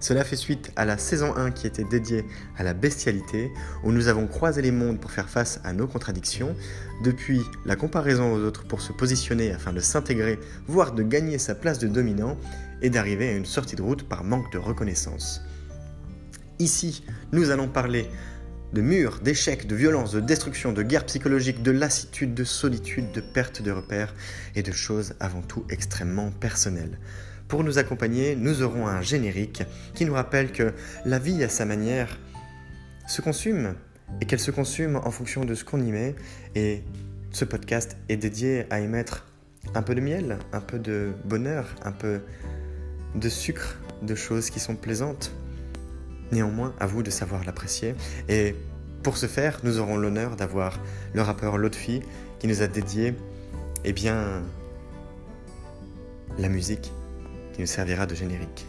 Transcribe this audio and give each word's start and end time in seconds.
Cela 0.00 0.24
fait 0.24 0.36
suite 0.36 0.72
à 0.76 0.86
la 0.86 0.96
saison 0.96 1.36
1 1.36 1.50
qui 1.50 1.66
était 1.66 1.84
dédiée 1.84 2.24
à 2.56 2.62
la 2.62 2.72
bestialité, 2.72 3.52
où 3.84 3.92
nous 3.92 4.08
avons 4.08 4.26
croisé 4.26 4.62
les 4.62 4.70
mondes 4.70 4.98
pour 4.98 5.10
faire 5.10 5.28
face 5.28 5.60
à 5.62 5.72
nos 5.74 5.86
contradictions, 5.86 6.56
depuis 7.04 7.42
la 7.66 7.76
comparaison 7.76 8.32
aux 8.32 8.40
autres 8.40 8.66
pour 8.66 8.80
se 8.80 8.92
positionner 8.92 9.52
afin 9.52 9.72
de 9.72 9.80
s'intégrer, 9.80 10.38
voire 10.66 10.92
de 10.92 11.02
gagner 11.02 11.38
sa 11.38 11.54
place 11.54 11.78
de 11.78 11.88
dominant, 11.88 12.36
et 12.82 12.90
d'arriver 12.90 13.28
à 13.28 13.36
une 13.36 13.44
sortie 13.44 13.76
de 13.76 13.82
route 13.82 14.08
par 14.08 14.24
manque 14.24 14.50
de 14.52 14.58
reconnaissance. 14.58 15.42
Ici, 16.58 17.04
nous 17.32 17.50
allons 17.50 17.68
parler 17.68 18.08
de 18.72 18.80
murs, 18.80 19.20
d'échecs, 19.20 19.66
de 19.66 19.74
violence, 19.74 20.12
de 20.12 20.20
destruction, 20.20 20.72
de 20.72 20.82
guerre 20.82 21.04
psychologique, 21.06 21.62
de 21.62 21.72
lassitude, 21.72 22.34
de 22.34 22.44
solitude, 22.44 23.10
de 23.12 23.20
perte 23.20 23.62
de 23.62 23.70
repères 23.70 24.14
et 24.54 24.62
de 24.62 24.72
choses 24.72 25.14
avant 25.20 25.42
tout 25.42 25.64
extrêmement 25.68 26.30
personnelles. 26.30 26.98
Pour 27.50 27.64
nous 27.64 27.78
accompagner, 27.78 28.36
nous 28.36 28.62
aurons 28.62 28.86
un 28.86 29.00
générique 29.00 29.64
qui 29.94 30.04
nous 30.04 30.14
rappelle 30.14 30.52
que 30.52 30.72
la 31.04 31.18
vie 31.18 31.42
à 31.42 31.48
sa 31.48 31.64
manière 31.64 32.16
se 33.08 33.22
consume 33.22 33.74
et 34.20 34.24
qu'elle 34.26 34.38
se 34.38 34.52
consume 34.52 34.94
en 34.94 35.10
fonction 35.10 35.44
de 35.44 35.56
ce 35.56 35.64
qu'on 35.64 35.84
y 35.84 35.90
met. 35.90 36.14
Et 36.54 36.84
ce 37.32 37.44
podcast 37.44 37.96
est 38.08 38.16
dédié 38.16 38.66
à 38.70 38.78
y 38.78 38.86
mettre 38.86 39.26
un 39.74 39.82
peu 39.82 39.96
de 39.96 40.00
miel, 40.00 40.38
un 40.52 40.60
peu 40.60 40.78
de 40.78 41.12
bonheur, 41.24 41.74
un 41.84 41.90
peu 41.90 42.20
de 43.16 43.28
sucre, 43.28 43.80
de 44.00 44.14
choses 44.14 44.48
qui 44.48 44.60
sont 44.60 44.76
plaisantes. 44.76 45.32
Néanmoins, 46.30 46.72
à 46.78 46.86
vous 46.86 47.02
de 47.02 47.10
savoir 47.10 47.44
l'apprécier. 47.44 47.96
Et 48.28 48.54
pour 49.02 49.16
ce 49.16 49.26
faire, 49.26 49.58
nous 49.64 49.80
aurons 49.80 49.96
l'honneur 49.96 50.36
d'avoir 50.36 50.78
le 51.14 51.22
rappeur 51.22 51.58
Lotfi 51.58 52.00
qui 52.38 52.46
nous 52.46 52.62
a 52.62 52.68
dédié, 52.68 53.12
eh 53.84 53.92
bien, 53.92 54.40
la 56.38 56.48
musique 56.48 56.92
qui 57.52 57.60
nous 57.60 57.66
servira 57.66 58.06
de 58.06 58.14
générique. 58.14 58.66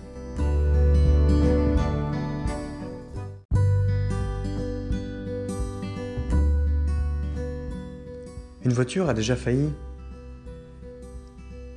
Une 8.63 8.73
voiture 8.73 9.09
a 9.09 9.13
déjà 9.13 9.35
failli 9.35 9.69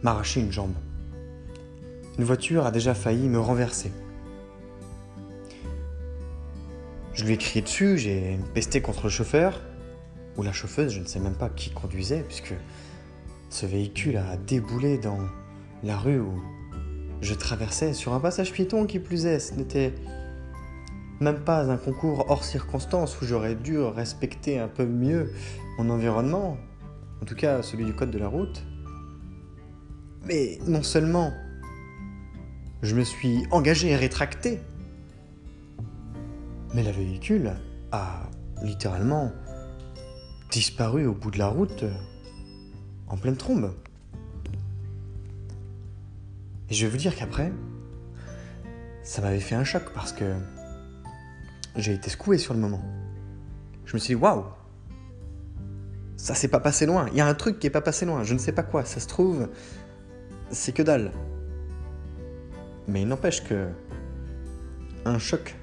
m'arracher 0.03 0.41
une 0.41 0.53
jambe. 0.53 0.75
Une 2.19 2.25
voiture 2.25 2.67
a 2.67 2.71
déjà 2.71 2.95
failli 2.95 3.29
me 3.29 3.41
renverser. 3.41 3.91
Je 7.15 7.25
lui 7.25 7.33
ai 7.33 7.37
crié 7.39 7.63
dessus, 7.63 7.97
j'ai 7.97 8.39
pesté 8.53 8.83
contre 8.83 9.05
le 9.05 9.11
chauffeur, 9.11 9.61
ou 10.37 10.43
la 10.43 10.53
chauffeuse, 10.53 10.93
je 10.93 11.01
ne 11.01 11.07
sais 11.07 11.21
même 11.21 11.35
pas 11.35 11.49
qui 11.49 11.71
conduisait, 11.71 12.23
puisque 12.27 12.55
ce 13.51 13.67
véhicule 13.67 14.17
a 14.19 14.37
déboulé 14.37 14.99
dans 14.99 15.21
la 15.83 15.97
rue 15.97 16.21
où 16.21 16.43
je 17.25 17.35
traversais 17.35 17.95
sur 17.95 18.13
un 18.13 18.21
passage 18.21 18.53
piéton 18.53 18.87
qui 18.87 18.99
plus 18.99 19.27
est. 19.27 19.39
Ce 19.39 19.55
n'était 19.55 19.95
même 21.21 21.41
pas 21.41 21.71
un 21.71 21.79
concours 21.79 22.27
hors 22.29 22.45
circonstance 22.45 23.21
où 23.21 23.25
j'aurais 23.25 23.55
dû 23.55 23.79
respecter 23.79 24.59
un 24.59 24.69
peu 24.69 24.85
mieux 24.85 25.33
mon 25.79 25.89
environnement, 25.91 26.59
en 27.23 27.25
tout 27.25 27.35
cas 27.35 27.63
celui 27.63 27.87
du 27.87 27.95
code 27.95 28.11
de 28.11 28.19
la 28.19 28.29
route. 28.29 28.65
Mais 30.27 30.59
non 30.67 30.83
seulement 30.83 31.33
je 32.83 32.95
me 32.95 33.05
suis 33.05 33.47
engagé 33.51 33.89
et 33.89 33.97
rétracté, 33.97 34.61
mais 36.75 36.83
le 36.83 36.91
véhicule 36.91 37.53
a 37.91 38.29
littéralement 38.63 39.33
disparu 40.51 41.07
au 41.07 41.15
bout 41.15 41.31
de 41.31 41.39
la 41.39 41.49
route 41.49 41.85
en 43.09 43.17
pleine 43.17 43.37
trombe. 43.37 43.73
Et 46.71 46.75
je 46.75 46.87
vais 46.87 46.91
vous 46.91 46.99
dire 46.99 47.15
qu'après, 47.15 47.53
ça 49.03 49.21
m'avait 49.23 49.41
fait 49.41 49.55
un 49.55 49.65
choc 49.65 49.93
parce 49.95 50.13
que 50.13 50.35
j'ai 51.77 51.93
été 51.93 52.11
secoué 52.11 52.39
sur 52.39 52.55
le 52.55 52.61
moment. 52.61 52.83
Je 53.85 53.95
me 53.95 53.99
suis 53.99 54.15
dit, 54.15 54.21
waouh, 54.21 54.45
ça 56.17 56.35
s'est 56.35 56.49
pas 56.49 56.61
passé 56.61 56.87
loin. 56.87 57.07
Il 57.13 57.19
y 57.19 57.21
a 57.21 57.27
un 57.27 57.35
truc 57.35 57.59
qui 57.59 57.67
est 57.67 57.71
pas 57.71 57.83
passé 57.83 58.07
loin. 58.07 58.23
Je 58.23 58.33
ne 58.33 58.39
sais 58.39 58.53
pas 58.53 58.63
quoi. 58.63 58.85
Ça 58.85 58.99
se 58.99 59.07
trouve, 59.07 59.49
c'est 60.51 60.73
que 60.73 60.83
dalle. 60.83 61.13
Mais 62.89 63.03
il 63.03 63.09
n'empêche 63.09 63.45
que 63.45 63.69
un 65.05 65.19
choc 65.19 65.55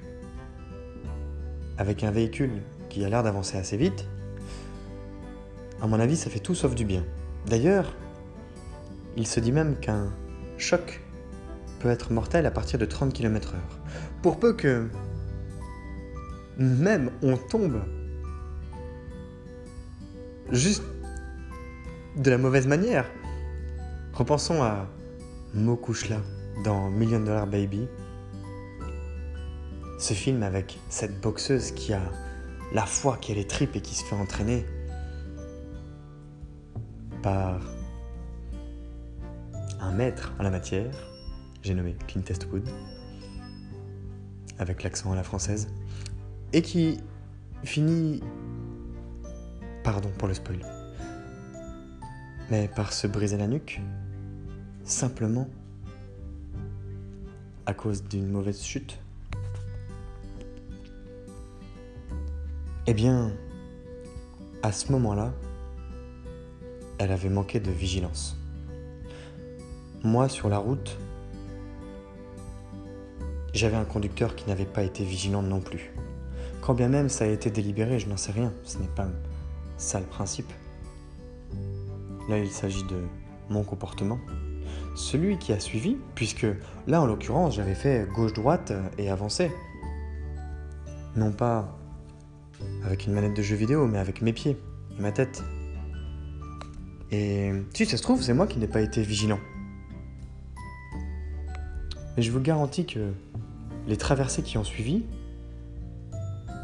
avec 1.78 2.04
un 2.04 2.12
véhicule 2.12 2.62
qui 2.88 3.04
a 3.04 3.08
l'air 3.08 3.22
d'avancer 3.24 3.56
assez 3.56 3.76
vite, 3.76 4.06
à 5.80 5.88
mon 5.88 5.98
avis, 5.98 6.16
ça 6.16 6.30
fait 6.30 6.38
tout 6.38 6.54
sauf 6.54 6.76
du 6.76 6.84
bien. 6.84 7.04
D'ailleurs, 7.46 7.96
il 9.16 9.26
se 9.26 9.40
dit 9.40 9.50
même 9.50 9.76
qu'un 9.80 10.12
choc 10.62 11.00
peut 11.80 11.90
être 11.90 12.12
mortel 12.12 12.46
à 12.46 12.50
partir 12.50 12.78
de 12.78 12.86
30 12.86 13.12
km/h. 13.12 13.56
Pour 14.22 14.38
peu 14.38 14.54
que 14.54 14.88
même 16.56 17.10
on 17.22 17.36
tombe 17.36 17.82
juste 20.50 20.84
de 22.16 22.30
la 22.30 22.38
mauvaise 22.38 22.66
manière. 22.66 23.06
Repensons 24.12 24.62
à 24.62 24.86
Mokushla 25.54 26.18
dans 26.64 26.90
Million 26.90 27.20
Dollar 27.20 27.46
Baby. 27.46 27.88
Ce 29.98 30.14
film 30.14 30.42
avec 30.42 30.78
cette 30.88 31.20
boxeuse 31.20 31.72
qui 31.72 31.92
a 31.92 32.02
la 32.74 32.86
foi, 32.86 33.16
qui 33.20 33.32
a 33.32 33.34
les 33.34 33.46
tripes 33.46 33.76
et 33.76 33.80
qui 33.80 33.94
se 33.94 34.04
fait 34.04 34.16
entraîner 34.16 34.66
par 37.22 37.60
un 39.82 39.90
maître 39.90 40.32
en 40.38 40.44
la 40.44 40.50
matière, 40.50 40.94
j'ai 41.62 41.74
nommé 41.74 41.96
Clint 42.06 42.22
Eastwood, 42.30 42.68
avec 44.58 44.84
l'accent 44.84 45.12
à 45.12 45.16
la 45.16 45.24
française, 45.24 45.68
et 46.52 46.62
qui 46.62 47.00
finit, 47.64 48.22
pardon 49.82 50.10
pour 50.18 50.28
le 50.28 50.34
spoil, 50.34 50.60
mais 52.50 52.68
par 52.68 52.92
se 52.92 53.08
briser 53.08 53.36
la 53.36 53.48
nuque, 53.48 53.80
simplement 54.84 55.48
à 57.66 57.74
cause 57.74 58.04
d'une 58.04 58.28
mauvaise 58.28 58.62
chute. 58.62 58.98
Eh 62.86 62.94
bien, 62.94 63.32
à 64.62 64.70
ce 64.70 64.92
moment-là, 64.92 65.32
elle 66.98 67.10
avait 67.10 67.28
manqué 67.28 67.58
de 67.58 67.70
vigilance. 67.70 68.41
Moi, 70.04 70.28
sur 70.28 70.48
la 70.48 70.58
route, 70.58 70.98
j'avais 73.54 73.76
un 73.76 73.84
conducteur 73.84 74.34
qui 74.34 74.48
n'avait 74.48 74.64
pas 74.64 74.82
été 74.82 75.04
vigilant 75.04 75.42
non 75.42 75.60
plus. 75.60 75.92
Quand 76.60 76.74
bien 76.74 76.88
même 76.88 77.08
ça 77.08 77.24
a 77.24 77.28
été 77.28 77.50
délibéré, 77.50 78.00
je 78.00 78.08
n'en 78.08 78.16
sais 78.16 78.32
rien, 78.32 78.52
ce 78.64 78.78
n'est 78.78 78.88
pas 78.88 79.06
ça 79.76 80.00
le 80.00 80.06
principe. 80.06 80.52
Là, 82.28 82.38
il 82.38 82.50
s'agit 82.50 82.82
de 82.84 83.02
mon 83.48 83.62
comportement. 83.62 84.18
Celui 84.96 85.38
qui 85.38 85.52
a 85.52 85.60
suivi, 85.60 85.96
puisque 86.16 86.46
là, 86.88 87.00
en 87.00 87.06
l'occurrence, 87.06 87.54
j'avais 87.54 87.74
fait 87.74 88.08
gauche-droite 88.12 88.72
et 88.98 89.08
avancé. 89.08 89.52
Non 91.14 91.30
pas 91.30 91.78
avec 92.84 93.06
une 93.06 93.12
manette 93.12 93.34
de 93.34 93.42
jeu 93.42 93.54
vidéo, 93.54 93.86
mais 93.86 93.98
avec 93.98 94.20
mes 94.20 94.32
pieds 94.32 94.56
et 94.98 95.00
ma 95.00 95.12
tête. 95.12 95.44
Et 97.12 97.52
si 97.74 97.86
ça 97.86 97.96
se 97.96 98.02
trouve, 98.02 98.20
c'est 98.20 98.34
moi 98.34 98.48
qui 98.48 98.58
n'ai 98.58 98.66
pas 98.66 98.80
été 98.80 99.02
vigilant. 99.02 99.38
Mais 102.16 102.22
je 102.22 102.30
vous 102.30 102.40
garantis 102.40 102.84
que 102.84 103.12
les 103.86 103.96
traversées 103.96 104.42
qui 104.42 104.58
ont 104.58 104.64
suivi, 104.64 105.04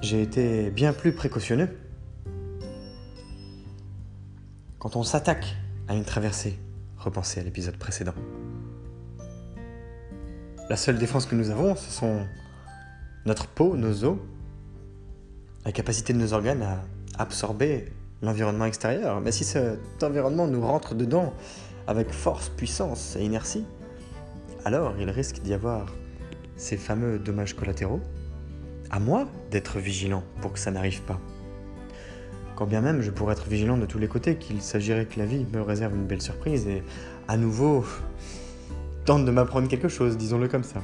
j'ai 0.02 0.22
été 0.22 0.70
bien 0.70 0.92
plus 0.92 1.12
précautionneux. 1.12 1.68
Quand 4.78 4.94
on 4.96 5.02
s'attaque 5.02 5.56
à 5.88 5.94
une 5.94 6.04
traversée, 6.04 6.58
repensez 6.98 7.40
à 7.40 7.42
l'épisode 7.42 7.76
précédent. 7.76 8.14
La 10.68 10.76
seule 10.76 10.98
défense 10.98 11.26
que 11.26 11.34
nous 11.34 11.50
avons, 11.50 11.74
ce 11.74 11.90
sont 11.90 12.20
notre 13.24 13.46
peau, 13.46 13.76
nos 13.76 14.04
os, 14.04 14.18
la 15.64 15.72
capacité 15.72 16.12
de 16.12 16.18
nos 16.18 16.34
organes 16.34 16.62
à 16.62 16.84
absorber 17.18 17.92
l'environnement 18.22 18.66
extérieur. 18.66 19.20
Mais 19.20 19.32
si 19.32 19.44
cet 19.44 20.02
environnement 20.02 20.46
nous 20.46 20.60
rentre 20.60 20.94
dedans 20.94 21.32
avec 21.86 22.10
force, 22.10 22.50
puissance 22.50 23.16
et 23.16 23.24
inertie, 23.24 23.64
alors 24.64 24.94
il 24.98 25.10
risque 25.10 25.40
d'y 25.40 25.54
avoir 25.54 25.94
ces 26.56 26.76
fameux 26.76 27.18
dommages 27.18 27.54
collatéraux. 27.54 28.00
À 28.90 28.98
moi 28.98 29.28
d'être 29.50 29.78
vigilant 29.78 30.24
pour 30.40 30.52
que 30.52 30.58
ça 30.58 30.70
n'arrive 30.70 31.02
pas. 31.02 31.20
quand 32.56 32.66
bien 32.66 32.80
même 32.80 33.02
je 33.02 33.10
pourrais 33.10 33.34
être 33.34 33.48
vigilant 33.48 33.76
de 33.76 33.86
tous 33.86 33.98
les 33.98 34.08
côtés, 34.08 34.36
qu'il 34.36 34.60
s'agirait 34.60 35.06
que 35.06 35.18
la 35.18 35.26
vie 35.26 35.46
me 35.52 35.62
réserve 35.62 35.94
une 35.94 36.06
belle 36.06 36.22
surprise 36.22 36.66
et 36.66 36.82
à 37.28 37.36
nouveau 37.36 37.84
tente 39.04 39.24
de 39.24 39.30
m'apprendre 39.30 39.68
quelque 39.68 39.88
chose, 39.88 40.16
disons-le 40.16 40.48
comme 40.48 40.64
ça. 40.64 40.82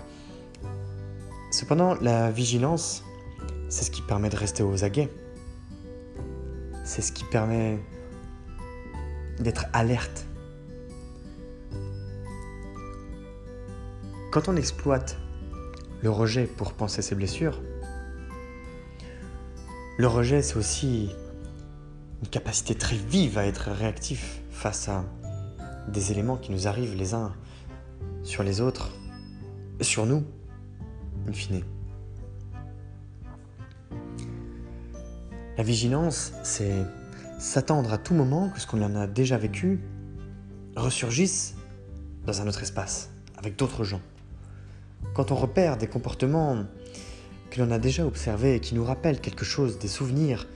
Cependant, 1.50 1.94
la 2.00 2.30
vigilance, 2.30 3.04
c'est 3.68 3.84
ce 3.84 3.90
qui 3.90 4.02
permet 4.02 4.28
de 4.28 4.36
rester 4.36 4.62
aux 4.62 4.84
aguets. 4.84 5.08
C'est 6.84 7.02
ce 7.02 7.12
qui 7.12 7.24
permet 7.24 7.78
d'être 9.38 9.66
alerte. 9.72 10.26
Quand 14.34 14.48
on 14.48 14.56
exploite 14.56 15.16
le 16.02 16.10
rejet 16.10 16.46
pour 16.48 16.72
penser 16.72 17.02
ses 17.02 17.14
blessures, 17.14 17.62
le 19.96 20.08
rejet, 20.08 20.42
c'est 20.42 20.56
aussi 20.56 21.10
une 22.20 22.26
capacité 22.26 22.74
très 22.74 22.96
vive 22.96 23.38
à 23.38 23.46
être 23.46 23.70
réactif 23.70 24.40
face 24.50 24.88
à 24.88 25.04
des 25.86 26.10
éléments 26.10 26.36
qui 26.36 26.50
nous 26.50 26.66
arrivent 26.66 26.96
les 26.96 27.14
uns 27.14 27.32
sur 28.24 28.42
les 28.42 28.60
autres, 28.60 28.90
sur 29.80 30.04
nous, 30.04 30.24
in 31.28 31.32
fine. 31.32 31.62
La 35.56 35.62
vigilance, 35.62 36.32
c'est 36.42 36.82
s'attendre 37.38 37.92
à 37.92 37.98
tout 37.98 38.14
moment 38.14 38.50
que 38.50 38.58
ce 38.58 38.66
qu'on 38.66 38.82
en 38.82 38.96
a 38.96 39.06
déjà 39.06 39.38
vécu 39.38 39.78
ressurgisse 40.74 41.54
dans 42.26 42.40
un 42.40 42.48
autre 42.48 42.64
espace, 42.64 43.10
avec 43.36 43.54
d'autres 43.54 43.84
gens. 43.84 44.00
Quand 45.12 45.30
on 45.30 45.36
repère 45.36 45.76
des 45.76 45.86
comportements 45.86 46.64
que 47.50 47.60
l'on 47.60 47.70
a 47.70 47.78
déjà 47.78 48.06
observés 48.06 48.56
et 48.56 48.60
qui 48.60 48.74
nous 48.74 48.84
rappellent 48.84 49.20
quelque 49.20 49.44
chose, 49.44 49.78
des 49.78 49.88
souvenirs, 49.88 50.46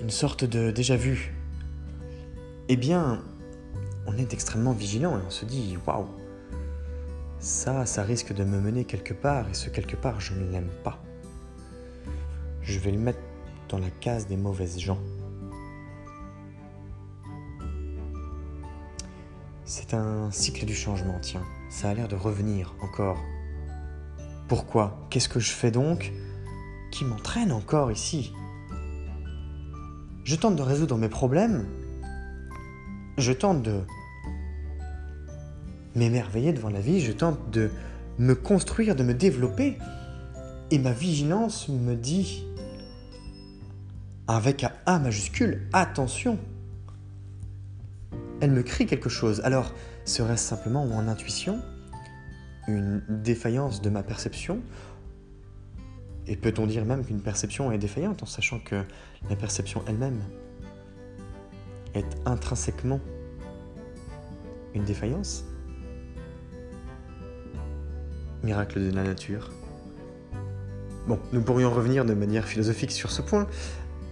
une 0.00 0.10
sorte 0.10 0.44
de 0.44 0.70
déjà 0.70 0.96
vu, 0.96 1.34
eh 2.68 2.76
bien, 2.76 3.22
on 4.06 4.16
est 4.18 4.32
extrêmement 4.32 4.72
vigilant 4.72 5.18
et 5.18 5.22
on 5.26 5.30
se 5.30 5.44
dit 5.44 5.78
waouh, 5.86 6.06
ça, 7.38 7.86
ça 7.86 8.02
risque 8.02 8.34
de 8.34 8.44
me 8.44 8.60
mener 8.60 8.84
quelque 8.84 9.14
part 9.14 9.48
et 9.48 9.54
ce 9.54 9.70
quelque 9.70 9.96
part, 9.96 10.20
je 10.20 10.34
ne 10.34 10.50
l'aime 10.50 10.70
pas. 10.84 11.02
Je 12.62 12.78
vais 12.78 12.90
le 12.90 12.98
mettre 12.98 13.20
dans 13.68 13.78
la 13.78 13.90
case 13.90 14.26
des 14.26 14.36
mauvaises 14.36 14.78
gens. 14.78 14.98
C'est 19.64 19.94
un 19.94 20.30
cycle 20.30 20.64
du 20.64 20.74
changement, 20.74 21.18
tiens. 21.20 21.44
Ça 21.68 21.90
a 21.90 21.94
l'air 21.94 22.08
de 22.08 22.16
revenir 22.16 22.74
encore. 22.80 23.22
Pourquoi? 24.48 25.06
Qu'est-ce 25.10 25.28
que 25.28 25.40
je 25.40 25.50
fais 25.50 25.70
donc? 25.70 26.12
Qui 26.90 27.04
m'entraîne 27.04 27.52
encore 27.52 27.90
ici? 27.90 28.32
Je 30.24 30.36
tente 30.36 30.56
de 30.56 30.62
résoudre 30.62 30.96
mes 30.96 31.08
problèmes. 31.08 31.66
Je 33.18 33.32
tente 33.32 33.62
de 33.62 33.80
m'émerveiller 35.94 36.52
devant 36.52 36.70
la 36.70 36.80
vie. 36.80 37.00
Je 37.00 37.12
tente 37.12 37.50
de 37.50 37.70
me 38.18 38.34
construire, 38.34 38.94
de 38.94 39.02
me 39.02 39.14
développer. 39.14 39.78
Et 40.70 40.78
ma 40.78 40.92
vigilance 40.92 41.68
me 41.68 41.94
dit 41.94 42.44
avec 44.28 44.64
un 44.64 44.72
A 44.86 44.98
majuscule, 44.98 45.68
attention. 45.72 46.38
Elle 48.40 48.50
me 48.50 48.62
crie 48.62 48.86
quelque 48.86 49.08
chose. 49.08 49.40
Alors, 49.44 49.72
serait-ce 50.06 50.44
simplement 50.44 50.86
mon 50.86 51.08
intuition? 51.08 51.60
Une 52.68 53.02
défaillance 53.08 53.82
de 53.82 53.90
ma 53.90 54.02
perception? 54.02 54.60
Et 56.26 56.36
peut-on 56.36 56.66
dire 56.66 56.84
même 56.84 57.04
qu'une 57.04 57.20
perception 57.20 57.70
est 57.70 57.78
défaillante 57.78 58.22
en 58.22 58.26
sachant 58.26 58.58
que 58.58 58.82
la 59.28 59.36
perception 59.36 59.82
elle-même 59.86 60.20
est 61.94 62.06
intrinsèquement 62.24 63.00
une 64.74 64.84
défaillance? 64.84 65.44
Miracle 68.42 68.80
de 68.80 68.90
la 68.90 69.04
nature. 69.04 69.50
Bon, 71.06 71.20
nous 71.32 71.42
pourrions 71.42 71.70
revenir 71.70 72.04
de 72.04 72.14
manière 72.14 72.46
philosophique 72.46 72.90
sur 72.90 73.12
ce 73.12 73.22
point, 73.22 73.46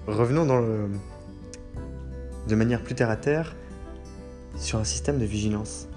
Revenons 0.06 0.44
dans 0.44 0.60
le... 0.60 0.90
de 2.46 2.54
manière 2.54 2.82
plus 2.82 2.94
terre 2.94 3.08
à 3.08 3.16
terre 3.16 3.56
sur 4.56 4.78
un 4.78 4.84
système 4.84 5.18
de 5.18 5.24
vigilance. 5.24 5.88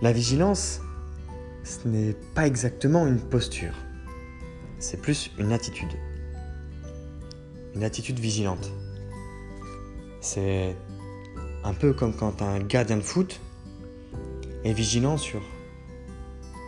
La 0.00 0.12
vigilance, 0.12 0.80
ce 1.64 1.86
n'est 1.86 2.14
pas 2.34 2.46
exactement 2.46 3.06
une 3.06 3.20
posture, 3.20 3.74
c'est 4.78 5.00
plus 5.00 5.30
une 5.38 5.52
attitude. 5.52 5.92
Une 7.74 7.84
attitude 7.84 8.18
vigilante. 8.18 8.72
C'est 10.20 10.76
un 11.64 11.74
peu 11.74 11.92
comme 11.92 12.14
quand 12.14 12.42
un 12.42 12.58
gardien 12.58 12.96
de 12.96 13.02
foot 13.02 13.40
est 14.64 14.72
vigilant 14.72 15.16
sur 15.16 15.40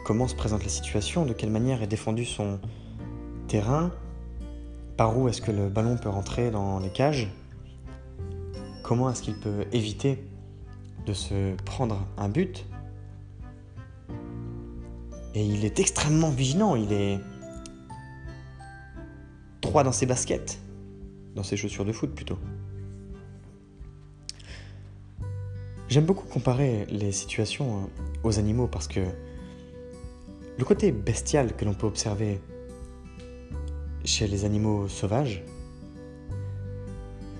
comment 0.05 0.29
se 0.29 0.35
présente 0.35 0.63
la 0.63 0.69
situation, 0.69 1.27
de 1.27 1.33
quelle 1.33 1.51
manière 1.51 1.83
est 1.83 1.87
défendu 1.87 2.25
son, 2.25 2.61
terrain, 3.49 3.93
par 4.97 5.17
où 5.19 5.29
est-ce 5.29 5.41
que 5.41 5.51
le 5.51 5.69
ballon 5.69 5.97
peut 5.97 6.09
rentrer 6.09 6.51
dans 6.51 6.79
les 6.79 6.91
cages, 6.91 7.31
comment 8.85 9.11
est-ce 9.11 9.23
qu'il 9.23 9.35
peut 9.35 9.65
éviter 9.73 10.23
de 11.07 11.13
se 11.13 11.57
prendre 11.65 12.07
un 12.17 12.29
but? 12.29 12.65
Et 15.35 15.45
il 15.45 15.65
est 15.65 15.81
extrêmement 15.81 16.31
vigilant, 16.31 16.77
il 16.77 16.93
est 16.93 17.19
droit 19.61 19.83
dans 19.83 19.91
ses 19.91 20.07
baskets, 20.07 20.61
dans 21.35 21.43
ses 21.43 21.57
chaussures 21.57 21.85
de 21.85 21.91
foot 21.91 22.15
plutôt. 22.15 22.39
J'aime 25.89 26.05
beaucoup 26.05 26.29
comparer 26.29 26.87
les 26.89 27.11
situations 27.11 27.79
euh, 27.79 27.87
aux 28.23 28.39
animaux 28.39 28.67
parce 28.67 28.87
que 28.87 29.01
le 30.59 30.65
côté 30.65 30.93
bestial 30.93 31.57
que 31.57 31.65
l'on 31.65 31.75
peut 31.75 31.87
observer 31.87 32.41
chez 34.05 34.27
les 34.27 34.45
animaux 34.45 34.89
sauvages 34.89 35.43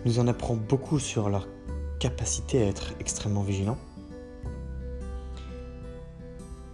nous 0.05 0.19
en 0.19 0.27
apprend 0.27 0.55
beaucoup 0.55 0.99
sur 0.99 1.29
leur 1.29 1.49
capacité 1.99 2.63
à 2.63 2.67
être 2.67 2.93
extrêmement 3.01 3.43
vigilants 3.43 3.79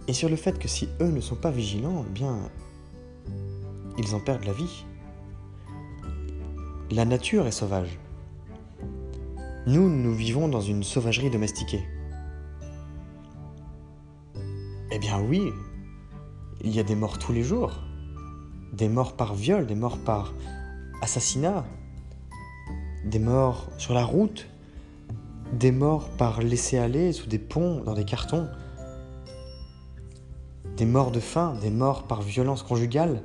et 0.07 0.13
sur 0.13 0.29
le 0.29 0.35
fait 0.35 0.59
que 0.59 0.67
si 0.67 0.89
eux 0.99 1.09
ne 1.09 1.21
sont 1.21 1.35
pas 1.35 1.51
vigilants, 1.51 2.05
eh 2.07 2.11
bien, 2.11 2.37
ils 3.97 4.15
en 4.15 4.19
perdent 4.19 4.45
la 4.45 4.53
vie. 4.53 4.85
La 6.89 7.05
nature 7.05 7.47
est 7.47 7.51
sauvage. 7.51 7.99
Nous, 9.67 9.89
nous 9.89 10.13
vivons 10.13 10.47
dans 10.47 10.59
une 10.59 10.83
sauvagerie 10.83 11.29
domestiquée. 11.29 11.85
Eh 14.91 14.99
bien 14.99 15.21
oui, 15.21 15.51
il 16.61 16.75
y 16.75 16.79
a 16.79 16.83
des 16.83 16.95
morts 16.95 17.19
tous 17.19 17.31
les 17.31 17.43
jours 17.43 17.79
des 18.73 18.89
morts 18.89 19.15
par 19.15 19.35
viol, 19.35 19.65
des 19.67 19.75
morts 19.75 19.97
par 19.97 20.33
assassinat, 21.01 21.65
des 23.05 23.19
morts 23.19 23.69
sur 23.77 23.93
la 23.93 24.03
route, 24.03 24.47
des 25.53 25.71
morts 25.71 26.09
par 26.11 26.41
laisser 26.41 26.77
aller 26.77 27.13
sous 27.13 27.27
des 27.27 27.39
ponts, 27.39 27.83
dans 27.83 27.93
des 27.93 28.05
cartons, 28.05 28.47
des 30.77 30.85
morts 30.85 31.11
de 31.11 31.19
faim, 31.19 31.57
des 31.61 31.69
morts 31.69 32.07
par 32.07 32.21
violence 32.21 32.63
conjugale, 32.63 33.21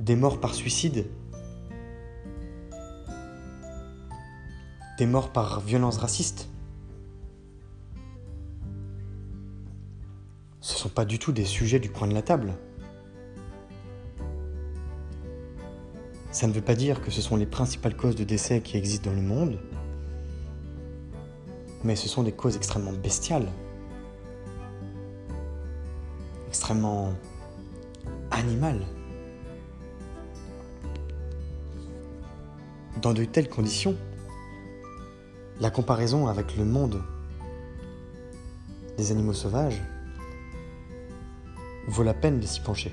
des 0.00 0.16
morts 0.16 0.40
par 0.40 0.54
suicide, 0.54 1.06
des 4.98 5.06
morts 5.06 5.32
par 5.32 5.60
violence 5.60 5.98
raciste. 5.98 6.48
ce 10.66 10.74
ne 10.74 10.78
sont 10.78 10.88
pas 10.88 11.04
du 11.04 11.20
tout 11.20 11.30
des 11.30 11.44
sujets 11.44 11.78
du 11.78 11.90
coin 11.90 12.08
de 12.08 12.14
la 12.14 12.22
table. 12.22 12.52
Ça 16.36 16.46
ne 16.46 16.52
veut 16.52 16.60
pas 16.60 16.74
dire 16.74 17.00
que 17.00 17.10
ce 17.10 17.22
sont 17.22 17.36
les 17.36 17.46
principales 17.46 17.96
causes 17.96 18.14
de 18.14 18.22
décès 18.22 18.60
qui 18.60 18.76
existent 18.76 19.08
dans 19.08 19.16
le 19.16 19.22
monde, 19.22 19.58
mais 21.82 21.96
ce 21.96 22.10
sont 22.10 22.22
des 22.22 22.32
causes 22.32 22.56
extrêmement 22.56 22.92
bestiales, 22.92 23.48
extrêmement 26.48 27.14
animales. 28.30 28.82
Dans 33.00 33.14
de 33.14 33.24
telles 33.24 33.48
conditions, 33.48 33.96
la 35.58 35.70
comparaison 35.70 36.26
avec 36.26 36.54
le 36.58 36.66
monde 36.66 37.02
des 38.98 39.10
animaux 39.10 39.32
sauvages 39.32 39.82
vaut 41.88 42.02
la 42.02 42.12
peine 42.12 42.40
de 42.40 42.46
s'y 42.46 42.60
pencher. 42.60 42.92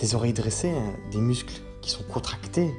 Des 0.00 0.16
oreilles 0.16 0.32
dressées, 0.32 0.72
hein, 0.72 0.96
des 1.12 1.20
muscles 1.20 1.62
qui 1.88 1.94
sont 1.94 2.04
contractés, 2.04 2.70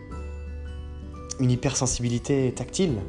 une 1.40 1.50
hypersensibilité 1.50 2.54
tactile, 2.54 3.00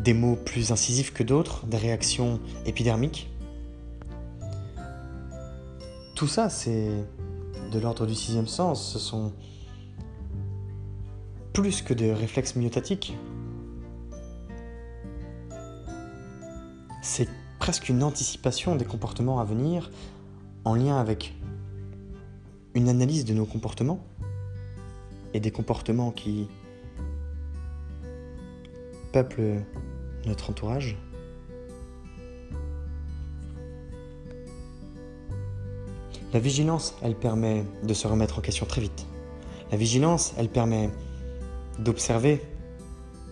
des 0.00 0.12
mots 0.12 0.34
plus 0.34 0.72
incisifs 0.72 1.12
que 1.12 1.22
d'autres, 1.22 1.64
des 1.66 1.76
réactions 1.76 2.40
épidermiques, 2.64 3.30
tout 6.16 6.26
ça, 6.26 6.48
c'est 6.48 6.90
de 7.70 7.78
l'ordre 7.78 8.06
du 8.06 8.14
sixième 8.14 8.48
sens. 8.48 8.92
Ce 8.92 8.98
sont 8.98 9.32
plus 11.52 11.82
que 11.82 11.92
des 11.92 12.12
réflexes 12.12 12.56
myotatiques. 12.56 13.14
C'est 17.02 17.28
presque 17.60 17.90
une 17.90 18.02
anticipation 18.02 18.76
des 18.76 18.86
comportements 18.86 19.38
à 19.38 19.44
venir 19.44 19.90
en 20.64 20.74
lien 20.74 20.96
avec 20.98 21.35
une 22.76 22.90
analyse 22.90 23.24
de 23.24 23.32
nos 23.32 23.46
comportements 23.46 24.06
et 25.32 25.40
des 25.40 25.50
comportements 25.50 26.10
qui 26.10 26.46
peuplent 29.12 29.62
notre 30.26 30.50
entourage. 30.50 30.98
La 36.34 36.38
vigilance, 36.38 36.94
elle 37.00 37.14
permet 37.14 37.64
de 37.82 37.94
se 37.94 38.06
remettre 38.06 38.38
en 38.38 38.42
question 38.42 38.66
très 38.66 38.82
vite. 38.82 39.06
La 39.70 39.78
vigilance, 39.78 40.34
elle 40.36 40.50
permet 40.50 40.90
d'observer 41.78 42.42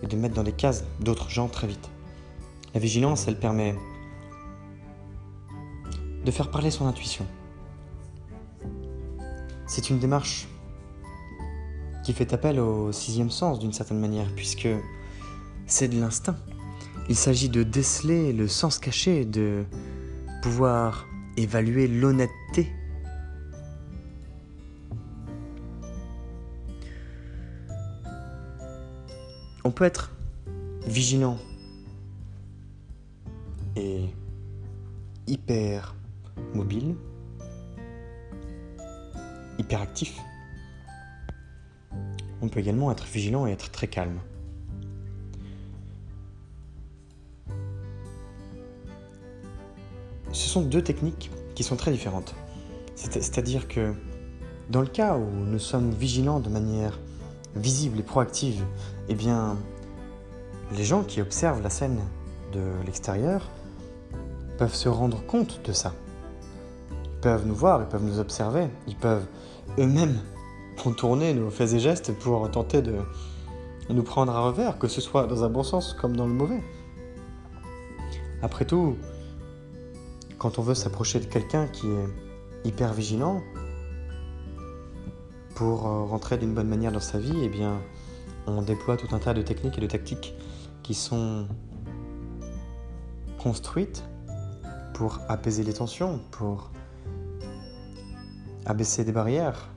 et 0.01 0.07
de 0.07 0.15
mettre 0.15 0.33
dans 0.33 0.43
des 0.43 0.53
cases 0.53 0.85
d'autres 1.01 1.29
gens 1.29 1.49
très 1.49 1.67
vite. 1.67 1.91
La 2.73 2.79
vigilance, 2.79 3.27
elle 3.27 3.37
permet 3.37 3.75
de 6.25 6.31
faire 6.31 6.49
parler 6.49 6.71
son 6.71 6.87
intuition. 6.87 7.27
C'est 9.75 9.89
une 9.89 9.99
démarche 9.99 10.47
qui 12.05 12.13
fait 12.13 12.33
appel 12.33 12.61
au 12.61 12.93
sixième 12.93 13.29
sens 13.29 13.59
d'une 13.59 13.73
certaine 13.73 13.99
manière, 13.99 14.33
puisque 14.33 14.69
c'est 15.67 15.89
de 15.89 15.99
l'instinct. 15.99 16.37
Il 17.09 17.17
s'agit 17.17 17.49
de 17.49 17.61
déceler 17.61 18.31
le 18.31 18.47
sens 18.47 18.79
caché, 18.79 19.25
de 19.25 19.65
pouvoir 20.41 21.05
évaluer 21.35 21.89
l'honnêteté 21.89 22.71
On 29.65 29.71
peut 29.71 29.83
être 29.83 30.13
vigilant 30.87 31.37
et 33.75 34.05
hyper 35.27 35.95
mobile, 36.53 36.95
hyper 39.57 39.81
actif. 39.81 40.19
On 42.41 42.47
peut 42.47 42.59
également 42.59 42.91
être 42.91 43.05
vigilant 43.05 43.47
et 43.47 43.51
être 43.51 43.71
très 43.71 43.87
calme. 43.87 44.19
Ce 50.31 50.49
sont 50.49 50.61
deux 50.61 50.81
techniques 50.81 51.31
qui 51.55 51.63
sont 51.63 51.75
très 51.75 51.91
différentes. 51.91 52.35
C'est-à-dire 52.95 53.67
que 53.67 53.93
dans 54.69 54.81
le 54.81 54.87
cas 54.87 55.17
où 55.17 55.25
nous 55.29 55.59
sommes 55.59 55.91
vigilants 55.91 56.39
de 56.39 56.49
manière 56.49 56.99
visible 57.55 57.99
et 57.99 58.03
proactive, 58.03 58.63
eh 59.07 59.15
bien, 59.15 59.57
les 60.75 60.83
gens 60.83 61.03
qui 61.03 61.21
observent 61.21 61.61
la 61.61 61.69
scène 61.69 61.99
de 62.53 62.71
l'extérieur 62.85 63.49
peuvent 64.57 64.73
se 64.73 64.89
rendre 64.89 65.25
compte 65.25 65.61
de 65.63 65.71
ça. 65.71 65.93
Peuvent 67.25 67.47
nous 67.47 67.55
voir, 67.55 67.81
ils 67.81 67.87
peuvent 67.87 68.03
nous 68.03 68.19
observer, 68.19 68.67
ils 68.85 68.95
peuvent 68.95 69.25
eux-mêmes 69.79 70.19
contourner 70.83 71.33
nos 71.33 71.49
faits 71.49 71.73
et 71.73 71.79
gestes 71.79 72.15
pour 72.19 72.51
tenter 72.51 72.83
de 72.83 72.97
nous 73.89 74.03
prendre 74.03 74.31
à 74.31 74.41
revers, 74.41 74.77
que 74.77 74.87
ce 74.87 75.01
soit 75.01 75.25
dans 75.25 75.43
un 75.43 75.49
bon 75.49 75.63
sens 75.63 75.95
comme 75.99 76.15
dans 76.15 76.27
le 76.27 76.33
mauvais. 76.33 76.61
Après 78.43 78.63
tout, 78.65 78.95
quand 80.37 80.59
on 80.59 80.61
veut 80.61 80.75
s'approcher 80.75 81.19
de 81.19 81.25
quelqu'un 81.25 81.65
qui 81.65 81.87
est 81.87 82.67
hyper 82.67 82.93
vigilant, 82.93 83.41
pour 85.55 85.87
euh, 85.87 86.03
rentrer 86.03 86.37
d'une 86.37 86.53
bonne 86.53 86.69
manière 86.69 86.91
dans 86.91 86.99
sa 86.99 87.17
vie, 87.17 87.39
eh 87.41 87.49
bien, 87.49 87.81
on 88.45 88.61
déploie 88.61 88.97
tout 88.97 89.15
un 89.15 89.19
tas 89.19 89.33
de 89.33 89.41
techniques 89.41 89.79
et 89.79 89.81
de 89.81 89.87
tactiques 89.87 90.35
qui 90.83 90.93
sont 90.93 91.47
construites 93.39 94.03
pour 94.93 95.21
apaiser 95.27 95.63
les 95.63 95.73
tensions, 95.73 96.19
pour 96.29 96.69
abaisser 98.65 99.03
des 99.03 99.11
barrières 99.11 99.69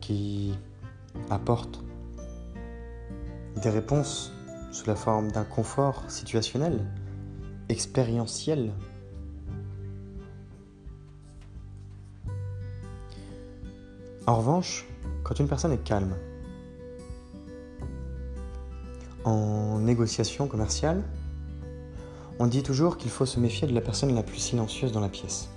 qui 0.00 0.54
apportent 1.30 1.82
des 3.62 3.70
réponses 3.70 4.32
sous 4.72 4.86
la 4.86 4.96
forme 4.96 5.30
d'un 5.30 5.44
confort 5.44 6.04
situationnel, 6.08 6.84
expérientiel, 7.68 8.72
En 14.26 14.36
revanche, 14.36 14.86
quand 15.22 15.38
une 15.38 15.48
personne 15.48 15.72
est 15.72 15.84
calme, 15.84 16.14
en 19.24 19.78
négociation 19.80 20.46
commerciale, 20.46 21.02
on 22.38 22.46
dit 22.46 22.62
toujours 22.62 22.96
qu'il 22.96 23.10
faut 23.10 23.26
se 23.26 23.38
méfier 23.38 23.68
de 23.68 23.74
la 23.74 23.82
personne 23.82 24.14
la 24.14 24.22
plus 24.22 24.38
silencieuse 24.38 24.92
dans 24.92 25.00
la 25.00 25.10
pièce. 25.10 25.50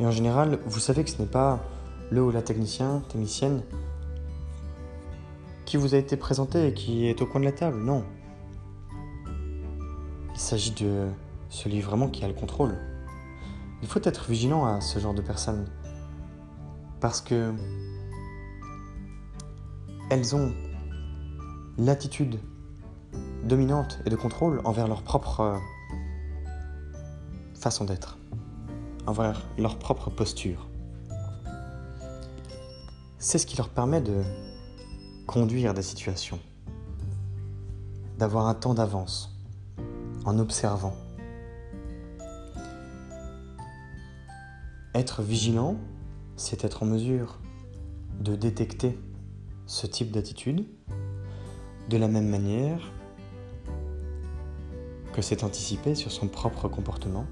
Et 0.00 0.06
en 0.06 0.10
général, 0.10 0.58
vous 0.66 0.80
savez 0.80 1.04
que 1.04 1.10
ce 1.10 1.20
n'est 1.20 1.28
pas 1.28 1.60
le 2.10 2.22
ou 2.22 2.30
la 2.30 2.42
technicien, 2.42 3.02
technicienne, 3.08 3.62
qui 5.64 5.76
vous 5.76 5.94
a 5.94 5.98
été 5.98 6.16
présenté 6.16 6.68
et 6.68 6.74
qui 6.74 7.06
est 7.06 7.20
au 7.20 7.26
coin 7.26 7.40
de 7.40 7.44
la 7.44 7.52
table, 7.52 7.78
non. 7.78 8.04
Il 10.34 10.40
s'agit 10.40 10.70
de 10.70 11.08
celui 11.50 11.80
vraiment 11.80 12.08
qui 12.08 12.24
a 12.24 12.28
le 12.28 12.34
contrôle. 12.34 12.78
Il 13.82 13.88
faut 13.88 14.00
être 14.02 14.30
vigilant 14.30 14.64
à 14.64 14.80
ce 14.80 14.98
genre 14.98 15.14
de 15.14 15.22
personnes 15.22 15.66
parce 17.00 17.20
que 17.20 17.52
elles 20.10 20.34
ont 20.34 20.52
l'attitude 21.76 22.40
dominante 23.44 24.00
et 24.04 24.10
de 24.10 24.16
contrôle 24.16 24.60
envers 24.64 24.88
leur 24.88 25.02
propre 25.02 25.40
euh, 25.40 25.56
façon 27.54 27.84
d'être, 27.84 28.17
envers 29.08 29.42
leur 29.56 29.78
propre 29.78 30.10
posture. 30.10 30.68
C'est 33.18 33.38
ce 33.38 33.46
qui 33.46 33.56
leur 33.56 33.70
permet 33.70 34.02
de 34.02 34.22
conduire 35.26 35.72
des 35.72 35.82
situations, 35.82 36.38
d'avoir 38.18 38.46
un 38.46 38.54
temps 38.54 38.74
d'avance 38.74 39.34
en 40.26 40.38
observant. 40.38 40.94
Être 44.94 45.22
vigilant, 45.22 45.76
c'est 46.36 46.64
être 46.64 46.82
en 46.82 46.86
mesure 46.86 47.38
de 48.20 48.36
détecter 48.36 48.98
ce 49.66 49.86
type 49.86 50.10
d'attitude 50.10 50.66
de 51.88 51.96
la 51.96 52.08
même 52.08 52.28
manière 52.28 52.92
que 55.14 55.22
c'est 55.22 55.44
anticiper 55.44 55.94
sur 55.94 56.12
son 56.12 56.28
propre 56.28 56.68
comportement 56.68 57.26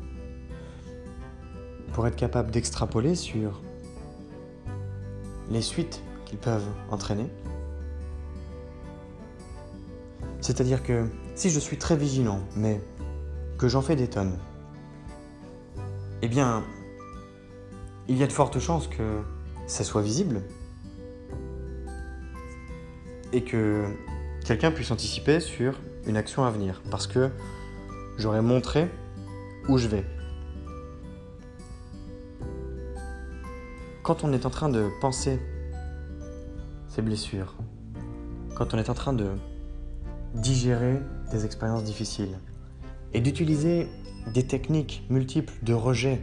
pour 1.92 2.06
être 2.06 2.16
capable 2.16 2.50
d'extrapoler 2.50 3.14
sur 3.14 3.62
les 5.50 5.62
suites 5.62 6.02
qu'ils 6.24 6.38
peuvent 6.38 6.66
entraîner. 6.90 7.26
C'est-à-dire 10.40 10.82
que 10.82 11.08
si 11.34 11.50
je 11.50 11.58
suis 11.58 11.76
très 11.76 11.96
vigilant, 11.96 12.40
mais 12.54 12.80
que 13.58 13.68
j'en 13.68 13.82
fais 13.82 13.96
des 13.96 14.08
tonnes, 14.08 14.38
eh 16.22 16.28
bien, 16.28 16.62
il 18.08 18.16
y 18.16 18.22
a 18.22 18.26
de 18.26 18.32
fortes 18.32 18.58
chances 18.58 18.86
que 18.88 19.22
ça 19.66 19.84
soit 19.84 20.02
visible 20.02 20.42
et 23.32 23.42
que 23.42 23.84
quelqu'un 24.44 24.70
puisse 24.70 24.90
anticiper 24.90 25.40
sur 25.40 25.80
une 26.06 26.16
action 26.16 26.44
à 26.44 26.50
venir 26.50 26.82
parce 26.90 27.06
que 27.06 27.30
j'aurais 28.18 28.42
montré 28.42 28.88
où 29.68 29.78
je 29.78 29.88
vais. 29.88 30.04
Quand 34.06 34.22
on 34.22 34.32
est 34.32 34.46
en 34.46 34.50
train 34.50 34.68
de 34.68 34.88
penser 35.00 35.40
ces 36.86 37.02
blessures, 37.02 37.56
quand 38.54 38.72
on 38.72 38.78
est 38.78 38.88
en 38.88 38.94
train 38.94 39.12
de 39.12 39.32
digérer 40.32 41.00
des 41.32 41.44
expériences 41.44 41.82
difficiles 41.82 42.38
et 43.14 43.20
d'utiliser 43.20 43.88
des 44.32 44.46
techniques 44.46 45.04
multiples 45.10 45.52
de 45.64 45.72
rejet 45.72 46.20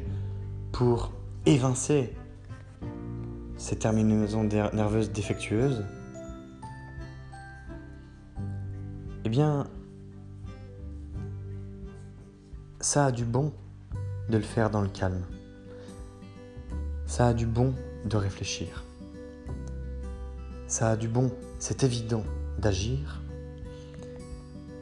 pour 0.71 1.11
évincer 1.45 2.15
ces 3.57 3.75
terminaisons 3.75 4.45
nerveuses 4.45 5.11
défectueuses, 5.11 5.83
eh 9.25 9.29
bien, 9.29 9.67
ça 12.79 13.07
a 13.07 13.11
du 13.11 13.25
bon 13.25 13.51
de 14.29 14.37
le 14.37 14.43
faire 14.43 14.69
dans 14.69 14.81
le 14.81 14.87
calme. 14.87 15.25
Ça 17.15 17.27
a 17.27 17.33
du 17.35 17.45
bon 17.45 17.75
de 18.05 18.17
réfléchir. 18.17 18.83
Ça 20.65 20.89
a 20.89 20.95
du 20.95 21.07
bon, 21.07 21.31
c'est 21.59 21.83
évident, 21.83 22.23
d'agir, 22.57 23.21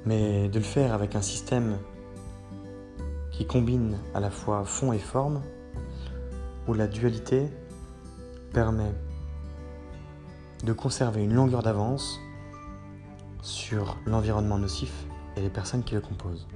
mais 0.05 0.47
de 0.47 0.57
le 0.57 0.63
faire 0.63 0.93
avec 0.93 1.17
un 1.17 1.21
système 1.21 1.77
qui 3.31 3.45
combine 3.45 3.97
à 4.13 4.21
la 4.21 4.31
fois 4.31 4.63
fond 4.63 4.93
et 4.93 4.97
forme, 4.97 5.41
où 6.69 6.73
la 6.73 6.87
dualité 6.87 7.49
permet 8.53 8.93
de 10.63 10.71
conserver 10.71 11.25
une 11.25 11.33
longueur 11.33 11.63
d'avance 11.63 12.17
sur 13.41 13.97
l'environnement 14.05 14.57
nocif 14.57 14.93
et 15.35 15.41
les 15.41 15.49
personnes 15.49 15.83
qui 15.83 15.95
le 15.95 16.01
composent. 16.01 16.47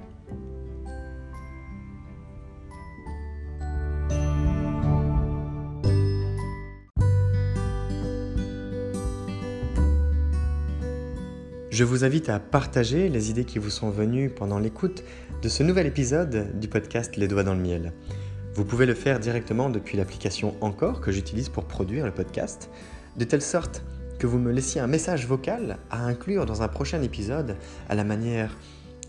Je 11.76 11.84
vous 11.84 12.04
invite 12.04 12.30
à 12.30 12.40
partager 12.40 13.10
les 13.10 13.28
idées 13.28 13.44
qui 13.44 13.58
vous 13.58 13.68
sont 13.68 13.90
venues 13.90 14.30
pendant 14.30 14.58
l'écoute 14.58 15.04
de 15.42 15.48
ce 15.50 15.62
nouvel 15.62 15.86
épisode 15.86 16.58
du 16.58 16.68
podcast 16.68 17.18
Les 17.18 17.28
doigts 17.28 17.42
dans 17.42 17.52
le 17.52 17.60
miel. 17.60 17.92
Vous 18.54 18.64
pouvez 18.64 18.86
le 18.86 18.94
faire 18.94 19.20
directement 19.20 19.68
depuis 19.68 19.98
l'application 19.98 20.56
Encore 20.62 21.02
que 21.02 21.12
j'utilise 21.12 21.50
pour 21.50 21.66
produire 21.66 22.06
le 22.06 22.12
podcast, 22.12 22.70
de 23.18 23.24
telle 23.26 23.42
sorte 23.42 23.84
que 24.18 24.26
vous 24.26 24.38
me 24.38 24.52
laissiez 24.52 24.80
un 24.80 24.86
message 24.86 25.26
vocal 25.26 25.76
à 25.90 26.02
inclure 26.06 26.46
dans 26.46 26.62
un 26.62 26.68
prochain 26.68 27.02
épisode 27.02 27.58
à 27.90 27.94
la 27.94 28.04
manière 28.04 28.56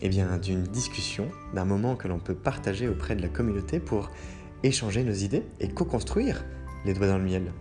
eh 0.02 0.10
d'une 0.10 0.64
discussion, 0.64 1.30
d'un 1.54 1.64
moment 1.64 1.96
que 1.96 2.10
l'on 2.10 2.20
peut 2.20 2.36
partager 2.36 2.90
auprès 2.90 3.16
de 3.16 3.22
la 3.22 3.30
communauté 3.30 3.80
pour 3.80 4.12
échanger 4.64 5.06
nos 5.06 5.14
idées 5.14 5.46
et 5.62 5.70
co-construire 5.70 6.44
les 6.84 6.94
doigts 6.94 7.08
dans 7.08 7.18
le 7.18 7.24
miel. 7.24 7.54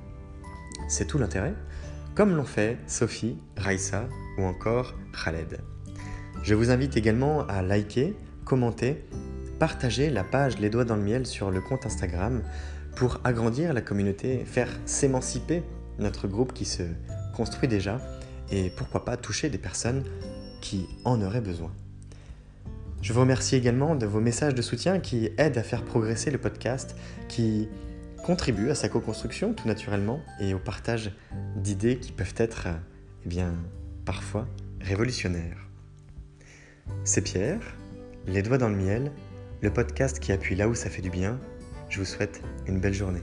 C'est 0.88 1.06
tout 1.06 1.18
l'intérêt, 1.18 1.54
comme 2.16 2.34
l'ont 2.34 2.44
fait 2.44 2.78
Sophie, 2.86 3.36
Raissa 3.58 4.08
ou 4.38 4.42
encore 4.42 4.94
Khaled. 5.12 5.60
Je 6.42 6.54
vous 6.54 6.70
invite 6.70 6.96
également 6.96 7.46
à 7.46 7.60
liker, 7.60 8.16
commenter, 8.46 9.04
partager 9.58 10.08
la 10.08 10.24
page 10.24 10.58
Les 10.58 10.70
Doigts 10.70 10.86
dans 10.86 10.96
le 10.96 11.02
Miel 11.02 11.26
sur 11.26 11.50
le 11.50 11.60
compte 11.60 11.84
Instagram 11.84 12.42
pour 12.96 13.20
agrandir 13.24 13.74
la 13.74 13.82
communauté, 13.82 14.46
faire 14.46 14.70
s'émanciper 14.86 15.62
notre 15.98 16.26
groupe 16.26 16.54
qui 16.54 16.64
se 16.64 16.84
construit 17.34 17.68
déjà 17.68 18.00
et 18.50 18.70
pourquoi 18.70 19.04
pas 19.04 19.18
toucher 19.18 19.50
des 19.50 19.58
personnes 19.58 20.02
qui 20.62 20.88
en 21.04 21.20
auraient 21.20 21.42
besoin. 21.42 21.70
Je 23.02 23.12
vous 23.12 23.20
remercie 23.20 23.56
également 23.56 23.94
de 23.94 24.06
vos 24.06 24.20
messages 24.20 24.54
de 24.54 24.62
soutien 24.62 25.00
qui 25.00 25.30
aident 25.36 25.58
à 25.58 25.62
faire 25.62 25.84
progresser 25.84 26.30
le 26.30 26.38
podcast, 26.38 26.96
qui 27.28 27.68
contribuent 28.24 28.70
à 28.70 28.74
sa 28.74 28.88
co-construction 28.88 29.54
tout 29.54 29.68
naturellement 29.68 30.20
et 30.40 30.54
au 30.54 30.58
partage 30.58 31.12
d'idées 31.56 31.98
qui 31.98 32.12
peuvent 32.12 32.34
être 32.36 32.68
eh 33.24 33.28
bien, 33.28 33.54
parfois 34.04 34.46
révolutionnaires. 34.80 35.68
C'est 37.04 37.22
Pierre, 37.22 37.76
Les 38.26 38.42
Doigts 38.42 38.58
dans 38.58 38.68
le 38.68 38.76
Miel, 38.76 39.12
le 39.60 39.72
podcast 39.72 40.20
qui 40.20 40.32
appuie 40.32 40.54
là 40.54 40.68
où 40.68 40.74
ça 40.74 40.90
fait 40.90 41.02
du 41.02 41.10
bien. 41.10 41.38
Je 41.88 41.98
vous 41.98 42.04
souhaite 42.04 42.42
une 42.66 42.80
belle 42.80 42.94
journée. 42.94 43.22